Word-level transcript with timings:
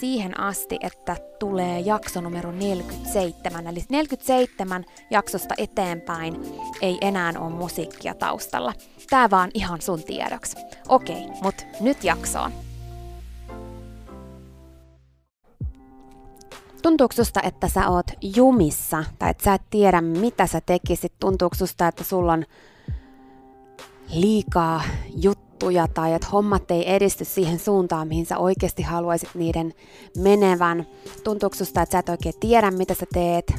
siihen 0.00 0.40
asti, 0.40 0.78
että 0.80 1.16
tulee 1.38 1.80
jakso 1.80 2.20
numero 2.20 2.52
47. 2.52 3.66
Eli 3.66 3.84
47 3.88 4.84
jaksosta 5.10 5.54
eteenpäin 5.58 6.36
ei 6.82 6.98
enää 7.00 7.32
ole 7.38 7.50
musiikkia 7.50 8.14
taustalla. 8.14 8.72
Tää 9.10 9.30
vaan 9.30 9.50
ihan 9.54 9.80
sun 9.80 10.02
tiedoksi. 10.02 10.56
Okei, 10.88 11.26
mut 11.42 11.66
nyt 11.80 12.04
jaksoon. 12.04 12.52
Tuntuuko 16.82 17.12
susta, 17.14 17.40
että 17.42 17.68
sä 17.68 17.88
oot 17.88 18.06
jumissa, 18.36 19.04
tai 19.18 19.30
että 19.30 19.44
sä 19.44 19.54
et 19.54 19.62
tiedä, 19.70 20.00
mitä 20.00 20.46
sä 20.46 20.60
tekisit? 20.60 21.12
Tuntuuko 21.20 21.54
susta, 21.54 21.88
että 21.88 22.04
sulla 22.04 22.32
on 22.32 22.44
liikaa 24.14 24.82
juttuja? 25.16 25.43
Juttuja 25.54 25.88
tai 25.88 26.12
että 26.12 26.28
hommat 26.32 26.70
ei 26.70 26.94
edisty 26.94 27.24
siihen 27.24 27.58
suuntaan, 27.58 28.08
mihin 28.08 28.26
sä 28.26 28.38
oikeasti 28.38 28.82
haluaisit 28.82 29.28
niiden 29.34 29.74
menevän. 30.16 30.86
Tuntuuko 31.24 31.56
susta, 31.56 31.82
että 31.82 31.92
sä 31.92 31.98
et 31.98 32.08
oikein 32.08 32.34
tiedä, 32.40 32.70
mitä 32.70 32.94
sä 32.94 33.06
teet? 33.12 33.54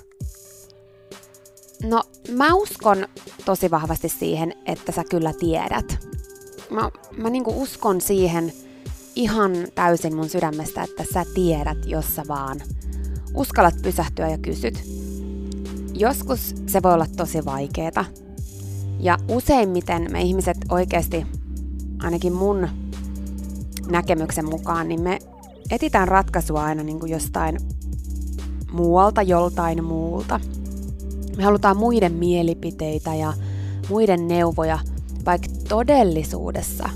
No, 1.83 2.03
mä 2.31 2.53
uskon 2.53 3.07
tosi 3.45 3.71
vahvasti 3.71 4.09
siihen, 4.09 4.53
että 4.65 4.91
sä 4.91 5.03
kyllä 5.09 5.33
tiedät. 5.33 5.97
Mä, 6.69 6.89
mä 7.17 7.29
niinku 7.29 7.61
uskon 7.61 8.01
siihen 8.01 8.53
ihan 9.15 9.51
täysin 9.75 10.15
mun 10.15 10.29
sydämestä, 10.29 10.83
että 10.83 11.03
sä 11.13 11.25
tiedät, 11.33 11.77
jos 11.85 12.15
sä 12.15 12.23
vaan 12.27 12.61
uskallat 13.35 13.75
pysähtyä 13.81 14.29
ja 14.29 14.37
kysyt. 14.37 14.83
Joskus 15.93 16.55
se 16.67 16.83
voi 16.83 16.93
olla 16.93 17.07
tosi 17.17 17.45
vaikeeta. 17.45 18.05
Ja 18.99 19.17
useimmiten 19.27 20.11
me 20.11 20.21
ihmiset 20.21 20.57
oikeasti 20.69 21.25
ainakin 22.05 22.33
mun 22.33 22.67
näkemyksen 23.89 24.45
mukaan, 24.45 24.87
niin 24.87 25.01
me 25.01 25.19
etitään 25.71 26.07
ratkaisua 26.07 26.63
aina 26.63 26.83
niin 26.83 26.99
kuin 26.99 27.11
jostain 27.11 27.57
muualta, 28.71 29.21
joltain 29.21 29.83
muulta. 29.83 30.39
Me 31.37 31.43
halutaan 31.43 31.77
muiden 31.77 32.13
mielipiteitä 32.13 33.15
ja 33.15 33.33
muiden 33.89 34.27
neuvoja, 34.27 34.79
vaikka 35.25 35.47
todellisuudessa 35.69 36.89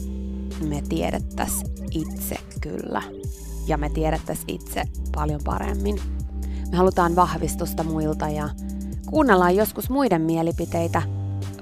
me 0.68 0.84
tiedettäisiin 0.90 1.72
itse 1.92 2.36
kyllä. 2.62 3.02
Ja 3.68 3.78
me 3.78 3.90
tiedettäisiin 3.90 4.50
itse 4.56 4.84
paljon 5.16 5.42
paremmin. 5.46 6.00
Me 6.72 6.78
halutaan 6.78 7.16
vahvistusta 7.16 7.84
muilta 7.84 8.30
ja 8.30 8.50
kuunnellaan 9.10 9.56
joskus 9.56 9.90
muiden 9.90 10.22
mielipiteitä, 10.22 11.02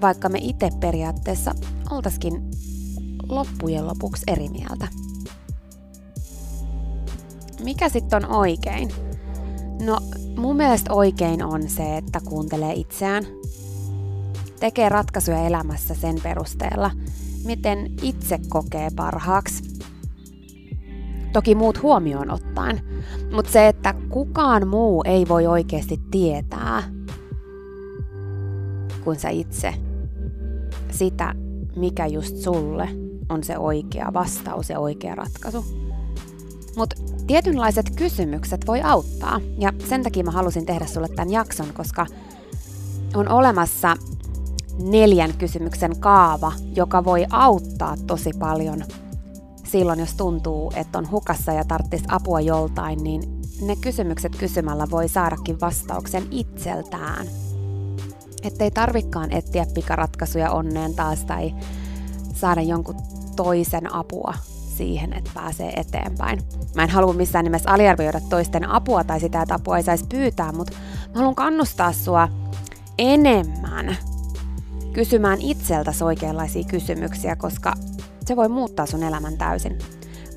vaikka 0.02 0.30
me 0.30 0.40
itse 0.42 0.70
periaatteessa 0.80 1.56
oltaisikin 1.92 2.47
loppujen 3.30 3.88
lopuksi 3.88 4.24
eri 4.28 4.50
mieltä. 4.50 4.88
Mikä 7.64 7.90
sitten 7.90 8.26
on 8.26 8.36
oikein? 8.36 8.90
No, 9.86 9.98
mun 10.38 10.56
mielestä 10.56 10.94
oikein 10.94 11.44
on 11.44 11.70
se, 11.70 11.98
että 11.98 12.20
kuuntelee 12.26 12.74
itseään. 12.74 13.24
Tekee 14.60 14.90
ratkaisuja 14.90 15.48
elämässä 15.48 15.94
sen 15.94 16.16
perusteella, 16.24 16.92
miten 17.46 17.94
itse 18.02 18.40
kokee 18.50 18.90
parhaaksi. 18.96 19.64
Toki 21.34 21.56
muut 21.56 21.84
huomioon 21.84 22.32
ottaen, 22.32 22.82
mutta 23.36 23.52
se, 23.52 23.68
että 23.68 23.94
kukaan 24.10 24.68
muu 24.68 25.04
ei 25.06 25.28
voi 25.28 25.48
oikeasti 25.48 26.02
tietää 26.12 26.84
kuin 29.04 29.20
sä 29.20 29.30
itse 29.30 29.74
sitä, 30.92 31.36
mikä 31.76 32.06
just 32.06 32.36
sulle 32.36 33.07
on 33.30 33.44
se 33.44 33.58
oikea 33.58 34.14
vastaus 34.14 34.70
ja 34.70 34.80
oikea 34.80 35.16
ratkaisu. 35.16 35.66
Mutta 36.76 36.96
tietynlaiset 37.28 37.90
kysymykset 37.96 38.68
voi 38.68 38.82
auttaa, 38.82 39.42
ja 39.58 39.74
sen 39.90 40.04
takia 40.04 40.24
mä 40.24 40.32
halusin 40.32 40.66
tehdä 40.66 40.86
sulle 40.86 41.08
tämän 41.08 41.32
jakson, 41.32 41.74
koska 41.74 42.06
on 43.16 43.30
olemassa 43.30 43.96
neljän 44.80 45.34
kysymyksen 45.38 46.00
kaava, 46.00 46.52
joka 46.76 47.06
voi 47.06 47.26
auttaa 47.30 47.96
tosi 48.08 48.32
paljon 48.40 48.84
silloin, 49.64 50.00
jos 50.00 50.14
tuntuu, 50.14 50.72
että 50.76 50.98
on 50.98 51.12
hukassa 51.12 51.52
ja 51.52 51.66
tarvitsisi 51.66 52.06
apua 52.08 52.42
joltain, 52.42 53.04
niin 53.04 53.42
ne 53.62 53.76
kysymykset 53.76 54.36
kysymällä 54.36 54.88
voi 54.92 55.10
saadakin 55.10 55.62
vastauksen 55.62 56.24
itseltään. 56.32 57.28
Että 58.44 58.64
ei 58.64 58.72
tarvikkaan 58.72 59.32
etsiä 59.32 59.66
pikaratkaisuja 59.74 60.52
onneen 60.52 60.94
taas 60.94 61.26
tai 61.26 61.54
saada 62.34 62.62
jonkun 62.62 62.96
toisen 63.38 63.96
apua 63.96 64.34
siihen, 64.78 65.14
että 65.14 65.32
pääsee 65.34 65.74
eteenpäin. 65.76 66.40
Mä 66.76 66.84
en 66.84 66.90
halua 66.90 67.14
missään 67.14 67.44
nimessä 67.44 67.72
aliarvioida 67.72 68.22
toisten 68.30 68.70
apua 68.70 69.04
tai 69.04 69.20
sitä, 69.20 69.42
että 69.42 69.56
apua 69.56 69.78
ei 69.78 69.84
saisi 69.84 70.06
pyytää, 70.10 70.52
mutta 70.52 70.74
mä 71.08 71.16
haluan 71.16 71.36
kannustaa 71.36 71.94
sua 71.94 72.30
enemmän 72.98 73.98
kysymään 74.94 75.42
itseltä 75.42 75.92
oikeanlaisia 76.02 76.64
kysymyksiä, 76.64 77.36
koska 77.36 77.74
se 78.26 78.36
voi 78.36 78.50
muuttaa 78.50 78.86
sun 78.86 79.04
elämän 79.04 79.38
täysin. 79.38 79.78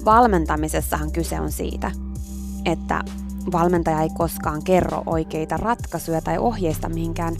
Valmentamisessahan 0.04 1.12
kyse 1.12 1.40
on 1.40 1.52
siitä, 1.52 1.90
että 2.64 3.04
valmentaja 3.52 4.00
ei 4.00 4.10
koskaan 4.18 4.64
kerro 4.64 5.02
oikeita 5.06 5.56
ratkaisuja 5.56 6.20
tai 6.20 6.38
ohjeista 6.38 6.88
mihinkään 6.88 7.36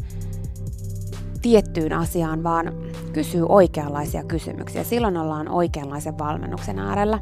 tiettyyn 1.43 1.93
asiaan, 1.93 2.43
vaan 2.43 2.73
kysyy 3.13 3.47
oikeanlaisia 3.49 4.25
kysymyksiä. 4.25 4.85
Silloin 4.85 5.17
ollaan 5.17 5.49
oikeanlaisen 5.49 6.19
valmennuksen 6.19 6.79
äärellä. 6.79 7.19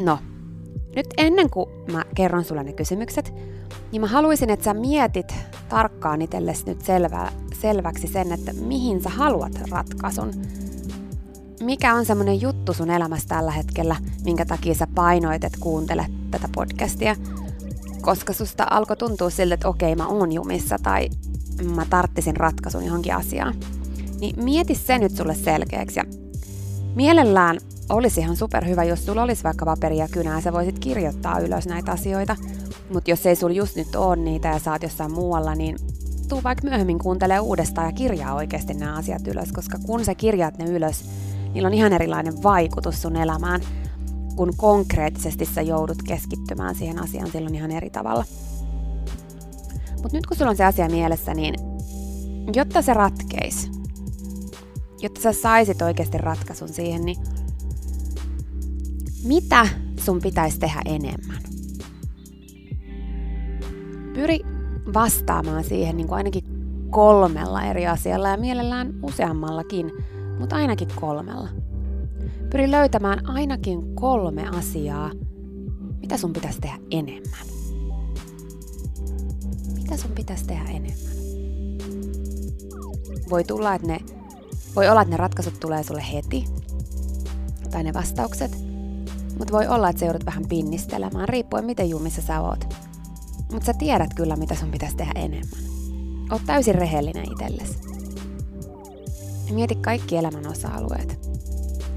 No, 0.00 0.18
nyt 0.96 1.06
ennen 1.16 1.50
kuin 1.50 1.68
mä 1.92 2.04
kerron 2.14 2.44
sulle 2.44 2.64
ne 2.64 2.72
kysymykset, 2.72 3.34
niin 3.92 4.00
mä 4.00 4.06
haluaisin, 4.06 4.50
että 4.50 4.64
sä 4.64 4.74
mietit 4.74 5.34
tarkkaan 5.68 6.22
itsellesi 6.22 6.64
nyt 6.66 6.80
selvä, 6.80 7.32
selväksi 7.60 8.06
sen, 8.06 8.32
että 8.32 8.52
mihin 8.52 9.02
sä 9.02 9.08
haluat 9.08 9.52
ratkaisun. 9.70 10.30
Mikä 11.62 11.94
on 11.94 12.04
semmonen 12.04 12.40
juttu 12.40 12.74
sun 12.74 12.90
elämässä 12.90 13.28
tällä 13.28 13.50
hetkellä, 13.50 13.96
minkä 14.24 14.44
takia 14.44 14.74
sä 14.74 14.86
painoit, 14.94 15.44
että 15.44 15.58
kuuntele 15.60 16.06
tätä 16.30 16.48
podcastia. 16.54 17.16
Koska 18.00 18.32
susta 18.32 18.66
alkoi 18.70 18.96
tuntua 18.96 19.30
siltä, 19.30 19.54
että 19.54 19.68
okei, 19.68 19.94
mä 19.94 20.06
oon 20.06 20.32
jumissa 20.32 20.76
tai 20.82 21.08
mä 21.64 21.86
tarttisin 21.90 22.36
ratkaisun 22.36 22.84
johonkin 22.84 23.14
asiaan. 23.14 23.54
Niin 24.20 24.44
mieti 24.44 24.74
se 24.74 24.98
nyt 24.98 25.16
sulle 25.16 25.34
selkeäksi 25.34 26.00
ja 26.00 26.04
mielellään 26.94 27.58
olisi 27.88 28.20
ihan 28.20 28.36
superhyvä, 28.36 28.84
jos 28.84 29.06
sulla 29.06 29.22
olisi 29.22 29.44
vaikka 29.44 29.64
paperia 29.64 30.04
ja 30.04 30.08
kynää, 30.08 30.40
sä 30.40 30.52
voisit 30.52 30.78
kirjoittaa 30.78 31.38
ylös 31.38 31.66
näitä 31.66 31.92
asioita. 31.92 32.36
Mutta 32.92 33.10
jos 33.10 33.26
ei 33.26 33.36
sulla 33.36 33.54
just 33.54 33.76
nyt 33.76 33.96
ole 33.96 34.16
niitä 34.16 34.48
ja 34.48 34.58
saat 34.58 34.82
jossain 34.82 35.12
muualla, 35.12 35.54
niin 35.54 35.76
tuu 36.28 36.42
vaikka 36.42 36.68
myöhemmin 36.68 36.98
kuuntelee 36.98 37.40
uudestaan 37.40 37.86
ja 37.86 37.92
kirjaa 37.92 38.34
oikeasti 38.34 38.74
nämä 38.74 38.96
asiat 38.96 39.26
ylös, 39.26 39.52
koska 39.52 39.78
kun 39.86 40.04
sä 40.04 40.14
kirjaat 40.14 40.58
ne 40.58 40.64
ylös, 40.64 41.04
niillä 41.54 41.66
on 41.66 41.74
ihan 41.74 41.92
erilainen 41.92 42.42
vaikutus 42.42 43.02
sun 43.02 43.16
elämään, 43.16 43.60
kun 44.36 44.52
konkreettisesti 44.56 45.44
sä 45.44 45.62
joudut 45.62 46.02
keskittymään 46.02 46.74
siihen 46.74 47.02
asiaan 47.02 47.30
silloin 47.30 47.54
ihan 47.54 47.70
eri 47.70 47.90
tavalla. 47.90 48.24
Mutta 50.02 50.16
nyt 50.16 50.26
kun 50.26 50.36
sulla 50.36 50.50
on 50.50 50.56
se 50.56 50.64
asia 50.64 50.88
mielessä, 50.88 51.34
niin 51.34 51.54
jotta 52.54 52.82
se 52.82 52.94
ratkeisi, 52.94 53.70
jotta 55.02 55.20
sä 55.20 55.32
saisit 55.32 55.82
oikeasti 55.82 56.18
ratkaisun 56.18 56.68
siihen, 56.68 57.04
niin 57.04 57.16
mitä 59.24 59.68
sun 60.00 60.20
pitäisi 60.20 60.58
tehdä 60.58 60.82
enemmän? 60.84 61.42
Pyri 64.14 64.40
vastaamaan 64.94 65.64
siihen 65.64 65.96
niin 65.96 66.06
kuin 66.08 66.16
ainakin 66.16 66.44
kolmella 66.90 67.64
eri 67.64 67.86
asialla 67.86 68.28
ja 68.28 68.36
mielellään 68.36 68.94
useammallakin, 69.02 69.92
mutta 70.38 70.56
ainakin 70.56 70.88
kolmella. 71.00 71.48
Pyri 72.50 72.70
löytämään 72.70 73.28
ainakin 73.28 73.94
kolme 73.94 74.48
asiaa, 74.48 75.10
mitä 76.00 76.16
sun 76.16 76.32
pitäisi 76.32 76.60
tehdä 76.60 76.78
enemmän. 76.90 77.55
Mitä 79.90 80.02
sun 80.02 80.10
pitäisi 80.10 80.44
tehdä 80.44 80.64
enemmän? 80.64 81.16
Voi 83.30 83.44
tulla, 83.44 83.74
että 83.74 83.86
ne, 83.86 83.98
voi 84.76 84.88
olla, 84.88 85.02
että 85.02 85.10
ne 85.10 85.16
ratkaisut 85.16 85.60
tulee 85.60 85.82
sulle 85.82 86.04
heti, 86.12 86.44
tai 87.70 87.82
ne 87.82 87.94
vastaukset, 87.94 88.58
mutta 89.38 89.52
voi 89.52 89.66
olla, 89.66 89.88
että 89.88 90.00
sä 90.00 90.06
joudut 90.06 90.26
vähän 90.26 90.44
pinnistelemään, 90.48 91.28
riippuen 91.28 91.64
miten 91.64 91.90
jumissa 91.90 92.22
sä 92.22 92.40
oot. 92.40 92.74
Mutta 93.52 93.66
sä 93.66 93.74
tiedät 93.74 94.14
kyllä, 94.14 94.36
mitä 94.36 94.54
sun 94.54 94.70
pitäisi 94.70 94.96
tehdä 94.96 95.12
enemmän. 95.14 95.60
Oot 96.32 96.42
täysin 96.46 96.74
rehellinen 96.74 97.32
itsellesi. 97.32 97.78
Mieti 99.50 99.74
kaikki 99.74 100.16
elämän 100.16 100.46
osa-alueet. 100.46 101.18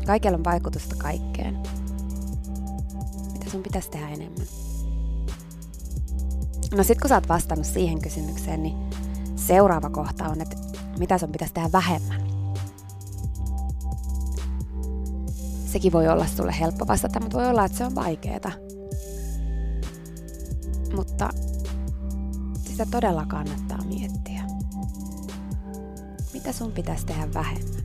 Kaikella 0.06 0.38
on 0.38 0.44
vaikutusta 0.44 0.96
kaikkeen. 0.98 1.60
Mitä 3.34 3.50
sun 3.52 3.64
pitäisi 3.64 3.92
tehdä 3.92 4.10
enemmän? 4.10 4.69
No 6.76 6.84
sit 6.84 7.02
kun 7.02 7.10
sä 7.10 7.16
oot 7.16 7.30
vastannut 7.30 7.66
siihen 7.68 8.02
kysymykseen, 8.02 8.64
niin 8.64 8.90
seuraava 9.36 9.90
kohta 9.90 10.26
on, 10.30 10.42
että 10.42 10.56
mitä 11.00 11.18
sun 11.18 11.32
pitäisi 11.32 11.54
tehdä 11.54 11.70
vähemmän. 11.72 12.22
Sekin 15.66 15.92
voi 15.92 16.08
olla 16.08 16.26
sulle 16.26 16.60
helppo 16.60 16.88
vastata, 16.88 17.20
mutta 17.20 17.38
voi 17.38 17.48
olla, 17.48 17.66
että 17.66 17.78
se 17.78 17.86
on 17.86 17.96
vaikeeta. 17.96 18.52
Mutta 20.96 21.30
sitä 22.64 22.86
todella 22.92 23.26
kannattaa 23.26 23.84
miettiä. 23.84 24.44
Mitä 26.34 26.52
sun 26.52 26.72
pitäisi 26.72 27.06
tehdä 27.06 27.34
vähemmän? 27.34 27.84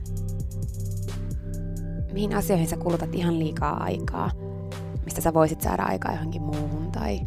Mihin 2.13 2.35
asioihin 2.35 2.67
sä 2.67 2.77
kulutat 2.77 3.15
ihan 3.15 3.39
liikaa 3.39 3.83
aikaa, 3.83 4.31
mistä 5.05 5.21
sä 5.21 5.33
voisit 5.33 5.61
saada 5.61 5.83
aikaa 5.83 6.11
johonkin 6.11 6.41
muuhun 6.41 6.91
tai, 6.91 7.19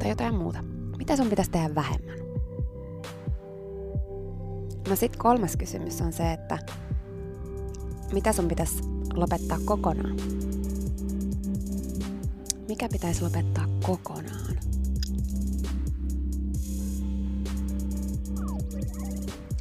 tai 0.00 0.08
jotain 0.08 0.34
muuta? 0.34 0.62
Mitä 0.98 1.16
sun 1.16 1.28
pitäisi 1.28 1.50
tehdä 1.50 1.74
vähemmän? 1.74 2.18
No 4.88 4.96
sit 4.96 5.16
kolmas 5.16 5.56
kysymys 5.56 6.00
on 6.00 6.12
se, 6.12 6.32
että 6.32 6.58
mitä 8.12 8.32
sun 8.32 8.48
pitäisi 8.48 8.82
lopettaa 9.14 9.58
kokonaan? 9.64 10.16
Mikä 12.68 12.88
pitäisi 12.92 13.22
lopettaa 13.22 13.66
kokonaan? 13.86 14.56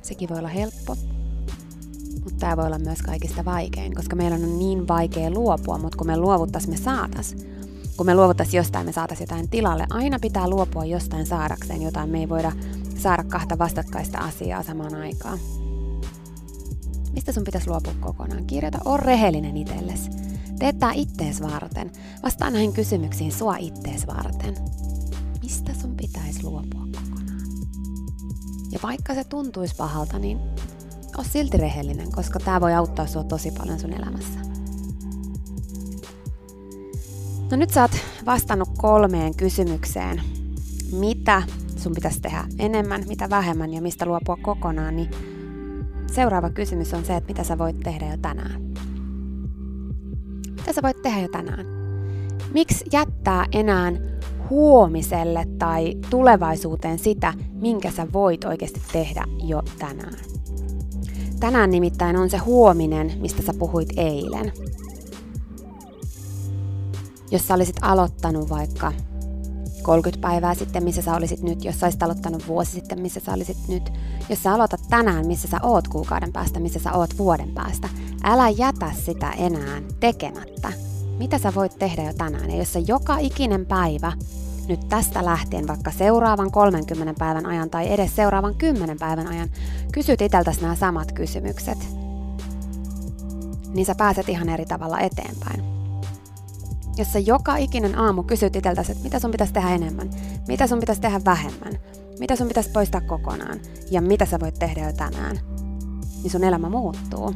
Sekin 0.02 0.30
voi 0.30 0.38
olla 0.40 0.48
helppo, 0.48 0.96
mutta 2.24 2.40
tämä 2.40 2.58
voi 2.58 2.66
olla 2.66 2.80
myös 2.80 3.02
kaikista 3.02 3.46
vaikein, 3.46 3.96
koska 3.96 4.16
meillä 4.16 4.36
on 4.36 4.60
niin 4.60 4.88
vaikea 4.88 5.32
luopua, 5.32 5.78
mutta 5.78 5.98
kun 5.98 6.08
me 6.08 6.18
luovuttaisiin, 6.18 6.74
me 6.74 6.78
saatas. 6.78 7.36
Kun 8.00 8.06
me 8.06 8.16
luovuttaisiin 8.16 8.58
jostain, 8.58 8.86
me 8.86 8.92
saataisiin 8.92 9.26
jotain 9.26 9.50
tilalle. 9.50 9.86
Aina 9.90 10.20
pitää 10.22 10.50
luopua 10.50 10.86
jostain 10.86 11.26
saadakseen 11.26 11.82
jotain. 11.82 12.10
Me 12.10 12.20
ei 12.20 12.30
voida 12.30 12.52
saada 12.98 13.24
kahta 13.24 13.58
vastakkaista 13.58 14.18
asiaa 14.18 14.64
samaan 14.64 14.96
aikaan. 14.96 15.40
Mistä 17.12 17.32
sun 17.32 17.44
pitäisi 17.44 17.70
luopua 17.70 17.94
kokonaan? 18.00 18.46
Kirjoita, 18.46 18.80
on 18.86 19.00
rehellinen 19.00 19.58
itsellesi. 19.58 20.10
Tee 20.60 20.74
tää 20.74 20.92
ittees 20.94 21.42
varten. 21.42 21.92
Vastaa 22.24 22.50
näihin 22.50 22.74
kysymyksiin 22.74 23.32
sua 23.32 23.58
ittees 23.58 24.08
varten. 24.08 24.56
Mistä 25.44 25.74
sun 25.82 25.96
pitäisi 25.96 26.44
luopua 26.44 26.88
kokonaan? 26.96 27.40
Ja 28.72 28.80
vaikka 28.84 29.14
se 29.14 29.24
tuntuisi 29.24 29.76
pahalta, 29.76 30.20
niin 30.20 30.40
oo 31.18 31.24
silti 31.32 31.58
rehellinen, 31.58 32.12
koska 32.12 32.40
tämä 32.40 32.62
voi 32.62 32.74
auttaa 32.74 33.08
sua 33.08 33.24
tosi 33.24 33.52
paljon 33.52 33.80
sun 33.80 33.94
elämässä. 33.94 34.59
No 37.52 37.58
nyt 37.58 37.70
sä 37.70 37.82
oot 37.82 37.92
vastannut 38.26 38.70
kolmeen 38.78 39.36
kysymykseen. 39.36 40.22
Mitä 40.92 41.44
sun 41.78 41.94
pitäisi 41.94 42.22
tehdä 42.22 42.44
enemmän, 42.60 43.04
mitä 43.08 43.30
vähemmän 43.30 43.74
ja 43.74 43.82
mistä 43.82 44.06
luopua 44.06 44.38
kokonaan, 44.42 44.96
niin 44.96 45.10
seuraava 46.12 46.50
kysymys 46.50 46.94
on 46.94 47.06
se, 47.06 47.16
että 47.16 47.28
mitä 47.28 47.44
sä 47.44 47.58
voit 47.58 47.80
tehdä 47.80 48.10
jo 48.12 48.18
tänään. 48.22 48.62
Mitä 50.56 50.74
sä 50.74 50.82
voit 50.82 51.02
tehdä 51.02 51.20
jo 51.20 51.28
tänään? 51.28 51.66
Miksi 52.54 52.86
jättää 52.94 53.46
enää 53.52 53.92
huomiselle 54.50 55.48
tai 55.60 55.96
tulevaisuuteen 56.10 57.00
sitä, 57.00 57.34
minkä 57.54 57.92
sä 57.92 58.08
voit 58.14 58.44
oikeasti 58.44 58.82
tehdä 58.92 59.24
jo 59.44 59.62
tänään? 59.80 60.16
Tänään 61.40 61.72
nimittäin 61.72 62.18
on 62.18 62.30
se 62.30 62.38
huominen, 62.38 63.12
mistä 63.22 63.42
sä 63.42 63.54
puhuit 63.60 63.90
eilen. 63.98 64.52
Jos 67.32 67.48
sä 67.48 67.54
olisit 67.54 67.76
aloittanut 67.82 68.50
vaikka 68.50 68.94
30 69.82 70.28
päivää 70.28 70.56
sitten, 70.56 70.84
missä 70.84 71.02
sä 71.02 71.16
olisit 71.16 71.42
nyt, 71.42 71.66
jos 71.66 71.80
sä 71.80 71.86
olisit 71.86 72.04
aloittanut 72.04 72.48
vuosi 72.48 72.72
sitten, 72.72 73.02
missä 73.02 73.20
sä 73.26 73.34
olisit 73.34 73.58
nyt, 73.68 73.94
jos 74.30 74.44
sä 74.44 74.54
aloitat 74.54 74.82
tänään, 74.90 75.28
missä 75.28 75.48
sä 75.48 75.60
oot 75.64 75.88
kuukauden 75.88 76.34
päästä, 76.34 76.60
missä 76.60 76.80
sä 76.80 76.94
oot 76.94 77.18
vuoden 77.18 77.50
päästä, 77.50 77.90
älä 78.24 78.50
jätä 78.50 78.92
sitä 79.06 79.32
enää 79.32 79.82
tekemättä. 80.00 80.74
Mitä 81.18 81.38
sä 81.38 81.56
voit 81.56 81.80
tehdä 81.80 82.04
jo 82.04 82.14
tänään? 82.14 82.50
Ja 82.50 82.58
jos 82.58 82.74
sä 82.74 82.80
joka 82.80 83.18
ikinen 83.18 83.66
päivä 83.66 84.12
nyt 84.68 84.90
tästä 84.90 85.26
lähtien 85.26 85.68
vaikka 85.68 85.92
seuraavan 85.92 86.52
30 86.52 87.14
päivän 87.20 87.46
ajan 87.46 87.70
tai 87.70 87.94
edes 87.94 88.16
seuraavan 88.16 88.56
10 88.56 88.98
päivän 89.00 89.28
ajan 89.28 89.50
kysyt 89.92 90.22
itseltäsi 90.22 90.62
nämä 90.62 90.76
samat 90.76 91.12
kysymykset, 91.12 91.78
niin 93.74 93.86
sä 93.86 93.96
pääset 93.96 94.30
ihan 94.30 94.50
eri 94.50 94.66
tavalla 94.66 95.00
eteenpäin. 95.00 95.69
Jos 97.00 97.14
sä 97.14 97.20
joka 97.20 97.58
ikinen 97.58 97.98
aamu 97.98 98.24
kysyt 98.24 98.56
itseltäsi, 98.56 98.92
että 98.92 99.04
mitä 99.04 99.20
sun 99.20 99.32
pitäisi 99.32 99.54
tehdä 99.54 99.70
enemmän, 99.70 100.10
mitä 100.48 100.68
sun 100.68 100.80
pitäisi 100.80 101.02
tehdä 101.02 101.22
vähemmän, 101.26 101.74
mitä 102.20 102.36
sun 102.36 102.48
pitäisi 102.48 102.70
poistaa 102.70 103.02
kokonaan 103.02 103.60
ja 103.92 104.02
mitä 104.02 104.26
sä 104.26 104.40
voit 104.40 104.60
tehdä 104.60 104.86
jo 104.86 104.94
tänään, 104.94 105.40
niin 106.24 106.32
sun 106.32 106.44
elämä 106.44 106.70
muuttuu. 106.70 107.34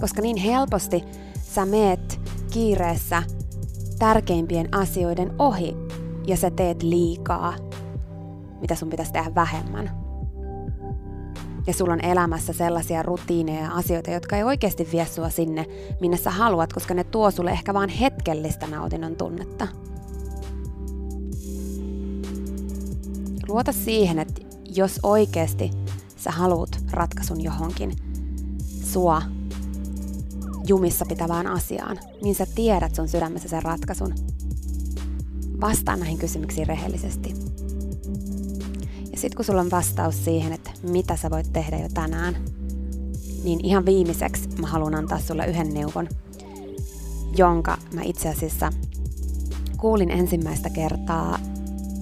Koska 0.00 0.22
niin 0.22 0.36
helposti 0.36 1.04
sä 1.54 1.66
meet 1.66 2.20
kiireessä 2.50 3.22
tärkeimpien 3.98 4.74
asioiden 4.74 5.34
ohi 5.38 5.76
ja 6.26 6.36
sä 6.36 6.50
teet 6.50 6.82
liikaa, 6.82 7.54
mitä 8.60 8.74
sun 8.74 8.90
pitäisi 8.90 9.12
tehdä 9.12 9.34
vähemmän. 9.34 10.07
Ja 11.68 11.74
sulla 11.74 11.92
on 11.92 12.04
elämässä 12.04 12.52
sellaisia 12.52 13.02
rutiineja 13.02 13.62
ja 13.62 13.72
asioita, 13.72 14.10
jotka 14.10 14.36
ei 14.36 14.42
oikeasti 14.42 14.88
vie 14.92 15.06
sua 15.06 15.30
sinne, 15.30 15.66
minne 16.00 16.16
sä 16.16 16.30
haluat, 16.30 16.72
koska 16.72 16.94
ne 16.94 17.04
tuo 17.04 17.30
sulle 17.30 17.50
ehkä 17.50 17.74
vaan 17.74 17.88
hetkellistä 17.88 18.66
nautinnon 18.66 19.16
tunnetta. 19.16 19.68
Luota 23.48 23.72
siihen, 23.72 24.18
että 24.18 24.42
jos 24.74 25.00
oikeasti 25.02 25.70
sä 26.16 26.30
haluat 26.30 26.70
ratkaisun 26.90 27.44
johonkin 27.44 27.92
sua 28.82 29.22
jumissa 30.66 31.04
pitävään 31.08 31.46
asiaan, 31.46 31.98
niin 32.22 32.34
sä 32.34 32.46
tiedät 32.54 32.94
sun 32.94 33.08
sydämessä 33.08 33.48
sen 33.48 33.62
ratkaisun. 33.62 34.14
Vastaa 35.60 35.96
näihin 35.96 36.18
kysymyksiin 36.18 36.66
rehellisesti. 36.66 37.47
Ja 39.18 39.22
sit 39.22 39.34
kun 39.34 39.44
sulla 39.44 39.60
on 39.60 39.70
vastaus 39.70 40.24
siihen, 40.24 40.52
että 40.52 40.70
mitä 40.82 41.16
sä 41.16 41.30
voit 41.30 41.52
tehdä 41.52 41.78
jo 41.78 41.88
tänään, 41.94 42.36
niin 43.44 43.64
ihan 43.64 43.86
viimeiseksi 43.86 44.48
mä 44.60 44.66
haluan 44.66 44.94
antaa 44.94 45.18
sulle 45.18 45.46
yhden 45.46 45.74
neuvon, 45.74 46.08
jonka 47.36 47.76
mä 47.94 48.00
itse 48.04 48.28
asiassa 48.28 48.72
kuulin 49.76 50.10
ensimmäistä 50.10 50.70
kertaa 50.70 51.38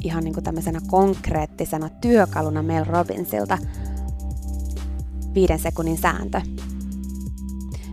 ihan 0.04 0.25
niin 0.25 0.35
kuin 0.35 0.44
tämmöisenä 0.44 0.80
konkreettisena 0.87 1.88
työkaluna 1.88 2.62
Mel 2.62 2.85
Robbinsilta, 2.85 3.58
viiden 5.35 5.58
sekunnin 5.58 5.99
sääntö. 5.99 6.40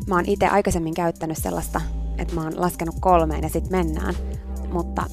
Mä 0.08 0.16
oon 0.16 0.26
itse 0.28 0.48
aikaisemmin 0.48 0.94
käyttänyt 0.94 1.38
sellaista, 1.38 1.82
että 2.18 2.36
mä 2.36 2.44
oon 2.44 2.62
laskenut 2.62 2.96
kolmeen 3.00 3.44
ja 3.44 3.50
sitten 3.50 3.72
mennään, 3.72 4.16
mutta 4.74 5.06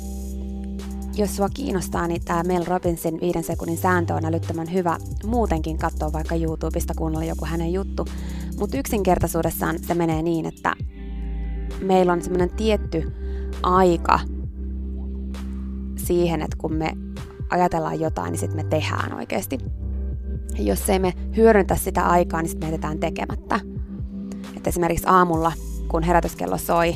jos 1.21 1.37
sua 1.37 1.49
kiinnostaa, 1.49 2.07
niin 2.07 2.25
tämä 2.25 2.43
Mel 2.43 2.65
Robbinsin 2.65 3.21
viiden 3.21 3.45
sekunnin 3.45 3.79
sääntö 3.79 4.15
on 4.15 4.25
älyttömän 4.25 4.73
hyvä 4.73 4.99
muutenkin 5.25 5.79
katsoa 5.79 6.13
vaikka 6.13 6.35
YouTubesta 6.35 6.95
kuunnella 6.95 7.25
joku 7.25 7.45
hänen 7.45 7.73
juttu. 7.73 8.05
Mutta 8.59 8.79
yksinkertaisuudessaan 8.79 9.79
se 9.79 9.95
menee 9.95 10.23
niin, 10.23 10.47
että 10.47 10.75
meillä 11.81 12.13
on 12.13 12.23
semmoinen 12.23 12.51
tietty 12.51 13.13
aika 13.63 14.21
siihen, 15.97 16.43
että 16.43 16.57
kun 16.57 16.73
me 16.73 16.93
ajatellaan 17.51 18.01
jotain, 18.01 18.33
niin 18.33 18.41
sitten 18.41 18.65
me 18.65 18.71
tehdään 18.71 19.15
oikeasti. 19.15 19.59
Ja 20.59 20.65
jos 20.65 20.91
ei 20.91 20.99
me 20.99 21.13
hyödyntä 21.37 21.77
sitä 21.77 22.07
aikaa, 22.07 22.43
niin 22.43 22.51
sitten 22.51 22.69
me 22.69 22.73
jätetään 22.73 22.99
tekemättä. 22.99 23.61
Et 24.57 24.67
esimerkiksi 24.67 25.07
aamulla, 25.09 25.53
kun 25.89 26.03
herätyskello 26.03 26.59
soi, 26.59 26.95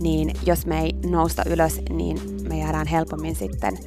niin 0.00 0.30
jos 0.46 0.66
me 0.66 0.80
ei 0.80 0.92
nousta 1.06 1.42
ylös, 1.46 1.80
niin 1.90 2.37
me 2.48 2.58
jäädään 2.58 2.86
helpommin 2.86 3.36
sitten 3.36 3.78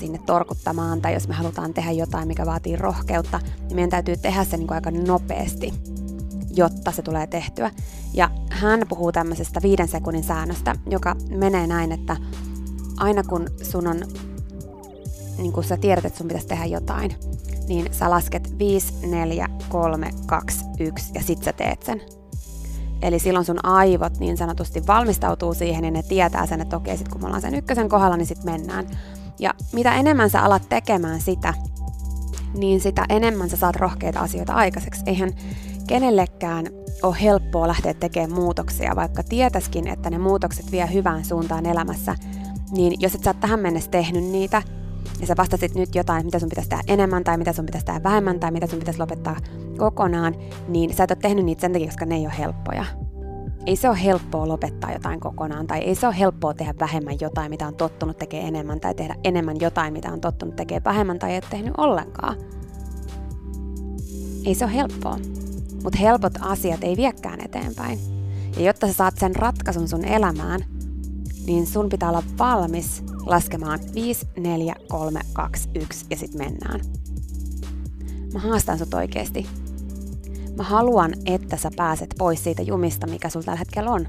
sinne 0.00 0.18
torkuttamaan, 0.26 1.00
tai 1.00 1.14
jos 1.14 1.28
me 1.28 1.34
halutaan 1.34 1.74
tehdä 1.74 1.90
jotain, 1.90 2.28
mikä 2.28 2.46
vaatii 2.46 2.76
rohkeutta, 2.76 3.40
niin 3.58 3.74
meidän 3.74 3.90
täytyy 3.90 4.16
tehdä 4.16 4.44
se 4.44 4.56
niin 4.56 4.66
kuin 4.66 4.74
aika 4.74 4.90
nopeasti, 4.90 5.72
jotta 6.54 6.92
se 6.92 7.02
tulee 7.02 7.26
tehtyä. 7.26 7.70
Ja 8.14 8.30
hän 8.50 8.86
puhuu 8.88 9.12
tämmöisestä 9.12 9.62
viiden 9.62 9.88
sekunnin 9.88 10.24
säännöstä, 10.24 10.76
joka 10.90 11.16
menee 11.30 11.66
näin, 11.66 11.92
että 11.92 12.16
aina 12.96 13.22
kun 13.22 13.46
sun 13.62 13.86
on, 13.86 14.02
niin 15.38 15.52
kun 15.52 15.64
sä 15.64 15.76
tiedät, 15.76 16.04
että 16.04 16.18
sun 16.18 16.28
pitäisi 16.28 16.48
tehdä 16.48 16.64
jotain, 16.64 17.14
niin 17.68 17.94
sä 17.94 18.10
lasket 18.10 18.58
5, 18.58 19.06
4, 19.06 19.48
3, 19.68 20.10
2, 20.26 20.64
1 20.78 21.10
ja 21.14 21.22
sit 21.22 21.42
sä 21.42 21.52
teet 21.52 21.82
sen. 21.82 22.19
Eli 23.02 23.18
silloin 23.18 23.44
sun 23.44 23.64
aivot 23.64 24.18
niin 24.18 24.36
sanotusti 24.36 24.86
valmistautuu 24.86 25.54
siihen 25.54 25.84
ja 25.84 25.90
ne 25.90 26.02
tietää 26.02 26.46
sen, 26.46 26.60
että 26.60 26.76
okei, 26.76 26.96
sit 26.96 27.08
kun 27.08 27.20
me 27.20 27.26
ollaan 27.26 27.42
sen 27.42 27.54
ykkösen 27.54 27.88
kohdalla, 27.88 28.16
niin 28.16 28.26
sit 28.26 28.44
mennään. 28.44 28.86
Ja 29.38 29.54
mitä 29.72 29.94
enemmän 29.94 30.30
sä 30.30 30.42
alat 30.42 30.68
tekemään 30.68 31.20
sitä, 31.20 31.54
niin 32.54 32.80
sitä 32.80 33.04
enemmän 33.08 33.50
sä 33.50 33.56
saat 33.56 33.76
rohkeita 33.76 34.20
asioita 34.20 34.52
aikaiseksi. 34.52 35.02
Eihän 35.06 35.30
kenellekään 35.86 36.66
ole 37.02 37.16
helppoa 37.22 37.68
lähteä 37.68 37.94
tekemään 37.94 38.32
muutoksia, 38.32 38.96
vaikka 38.96 39.22
tietäskin, 39.22 39.88
että 39.88 40.10
ne 40.10 40.18
muutokset 40.18 40.72
vie 40.72 40.92
hyvään 40.92 41.24
suuntaan 41.24 41.66
elämässä, 41.66 42.14
niin 42.70 42.94
jos 43.00 43.14
et 43.14 43.24
sä 43.24 43.34
tähän 43.34 43.60
mennessä 43.60 43.90
tehnyt 43.90 44.24
niitä, 44.24 44.62
ja 45.20 45.26
sä 45.26 45.34
vastasit 45.36 45.74
nyt 45.74 45.94
jotain, 45.94 46.24
mitä 46.24 46.38
sun 46.38 46.48
pitäisi 46.48 46.70
tehdä 46.70 46.82
enemmän, 46.86 47.24
tai 47.24 47.38
mitä 47.38 47.52
sun 47.52 47.66
pitäisi 47.66 47.86
tehdä 47.86 48.02
vähemmän, 48.02 48.40
tai 48.40 48.50
mitä 48.50 48.66
sun 48.66 48.78
pitäisi 48.78 49.00
lopettaa 49.00 49.36
kokonaan, 49.78 50.34
niin 50.68 50.94
sä 50.94 51.04
et 51.04 51.10
ole 51.10 51.18
tehnyt 51.22 51.44
niitä 51.44 51.60
sen 51.60 51.72
takia, 51.72 51.86
koska 51.86 52.06
ne 52.06 52.14
ei 52.16 52.26
ole 52.26 52.38
helppoja. 52.38 52.84
Ei 53.66 53.76
se 53.76 53.88
ole 53.88 54.04
helppoa 54.04 54.48
lopettaa 54.48 54.92
jotain 54.92 55.20
kokonaan, 55.20 55.66
tai 55.66 55.78
ei 55.78 55.94
se 55.94 56.06
ole 56.06 56.18
helppoa 56.18 56.54
tehdä 56.54 56.74
vähemmän 56.80 57.14
jotain, 57.20 57.50
mitä 57.50 57.66
on 57.66 57.74
tottunut 57.74 58.18
tekemään 58.18 58.48
enemmän, 58.48 58.80
tai 58.80 58.94
tehdä 58.94 59.16
enemmän 59.24 59.56
jotain, 59.60 59.92
mitä 59.92 60.12
on 60.12 60.20
tottunut 60.20 60.56
tekemään 60.56 60.84
vähemmän, 60.84 61.18
tai 61.18 61.36
et 61.36 61.46
tehnyt 61.50 61.74
ollenkaan. 61.76 62.36
Ei 64.46 64.54
se 64.54 64.64
ole 64.64 64.74
helppoa. 64.74 65.18
Mutta 65.82 65.98
helpot 65.98 66.32
asiat 66.40 66.84
ei 66.84 66.96
viekään 66.96 67.40
eteenpäin. 67.44 67.98
Ja 68.56 68.62
jotta 68.62 68.86
sä 68.86 68.92
saat 68.92 69.18
sen 69.18 69.36
ratkaisun 69.36 69.88
sun 69.88 70.04
elämään, 70.04 70.60
niin 71.50 71.66
sun 71.66 71.88
pitää 71.88 72.08
olla 72.08 72.22
valmis 72.38 73.02
laskemaan 73.26 73.80
5, 73.94 74.26
4, 74.36 74.74
3, 74.88 75.20
2, 75.32 75.68
1 75.74 76.06
ja 76.10 76.16
sitten 76.16 76.38
mennään. 76.38 76.80
Mä 78.32 78.38
haastan 78.38 78.78
sut 78.78 78.94
oikeesti. 78.94 79.46
Mä 80.56 80.62
haluan, 80.62 81.14
että 81.26 81.56
sä 81.56 81.70
pääset 81.76 82.14
pois 82.18 82.44
siitä 82.44 82.62
jumista, 82.62 83.06
mikä 83.06 83.28
sulla 83.28 83.44
tällä 83.44 83.58
hetkellä 83.58 83.90
on. 83.90 84.06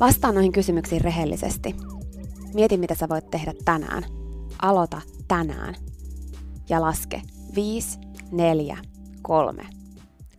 Vastaa 0.00 0.32
noihin 0.32 0.52
kysymyksiin 0.52 1.00
rehellisesti. 1.00 1.76
Mieti, 2.54 2.76
mitä 2.76 2.94
sä 2.94 3.08
voit 3.08 3.30
tehdä 3.30 3.52
tänään. 3.64 4.02
Aloita 4.62 5.00
tänään. 5.28 5.74
Ja 6.68 6.80
laske 6.80 7.22
5, 7.54 7.98
4, 8.32 8.78
3, 9.22 9.66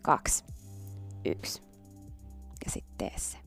2, 0.01 0.43
1. 1.25 1.61
Ja 2.65 2.71
sitten 2.71 2.97
tee 2.97 3.19
se. 3.19 3.46